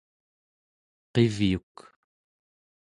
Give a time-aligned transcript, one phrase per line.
[1.13, 1.75] qivyuq